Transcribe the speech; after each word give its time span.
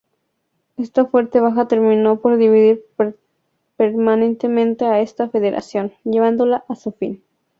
Esta 0.77 1.05
fuerte 1.05 1.39
baja 1.41 1.67
terminó 1.67 2.19
por 2.21 2.37
dividir 2.37 2.83
permanentemente 3.77 4.85
a 4.85 4.99
esta 4.99 5.29
Federación, 5.29 5.93
llevándola 6.03 6.63
a 6.67 6.75
su 6.75 6.91
fin. 6.91 7.23